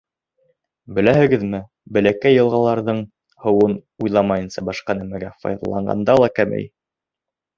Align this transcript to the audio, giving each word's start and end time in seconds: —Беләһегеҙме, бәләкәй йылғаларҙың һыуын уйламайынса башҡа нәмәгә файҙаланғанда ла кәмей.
—Беләһегеҙме, 0.99 1.57
бәләкәй 1.97 2.37
йылғаларҙың 2.37 3.03
һыуын 3.45 3.77
уйламайынса 4.07 4.65
башҡа 4.71 4.95
нәмәгә 5.01 5.31
файҙаланғанда 5.43 6.17
ла 6.25 6.33
кәмей. 6.41 6.67